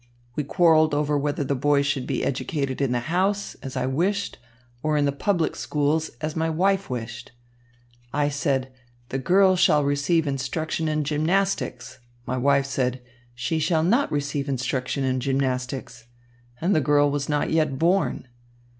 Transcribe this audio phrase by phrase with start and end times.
[0.35, 4.39] We quarrelled over whether the boy should be educated in the house, as I wished,
[4.81, 7.33] or in the public schools, as my wife wished.
[8.11, 8.71] I said,
[9.09, 12.99] 'The girl shall receive instruction in gymnastics.' My wife said,
[13.35, 16.07] 'She shall not receive instruction in gymnastics.'
[16.59, 18.27] And the girl was not yet born.